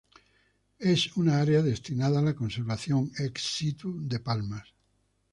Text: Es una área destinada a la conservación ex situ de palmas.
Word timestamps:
Es 0.79 1.15
una 1.15 1.41
área 1.41 1.61
destinada 1.61 2.17
a 2.17 2.21
la 2.23 2.33
conservación 2.33 3.11
ex 3.19 3.39
situ 3.43 3.99
de 4.01 4.19
palmas. 4.19 4.73